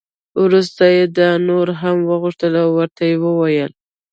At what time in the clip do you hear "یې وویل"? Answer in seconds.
3.09-3.71